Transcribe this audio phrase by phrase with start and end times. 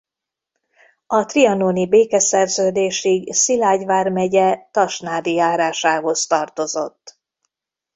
[1.07, 7.19] A trianoni békeszerződésig Szilágy vármegye tasnádi járásához tartozott.